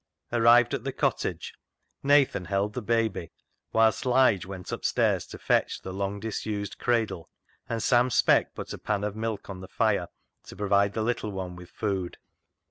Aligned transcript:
Arrived 0.31 0.73
at 0.73 0.83
the 0.83 0.91
cottage, 0.91 1.53
Nathan 2.01 2.45
held 2.45 2.73
the 2.73 2.81
baby 2.81 3.31
whilst 3.71 4.03
Lige 4.03 4.47
went 4.47 4.71
upstairs 4.71 5.27
to 5.27 5.37
fetch 5.37 5.79
the 5.79 5.93
long 5.93 6.19
disused 6.19 6.79
cradle, 6.79 7.29
and 7.69 7.83
Sam 7.83 8.09
Speck 8.09 8.55
put 8.55 8.73
a 8.73 8.79
pan 8.79 9.03
of 9.03 9.15
milk 9.15 9.47
on 9.47 9.61
the 9.61 9.67
fire 9.67 10.07
to 10.45 10.55
provide 10.55 10.93
the 10.93 11.03
little 11.03 11.31
one 11.31 11.55
with 11.55 11.69
food. 11.69 12.17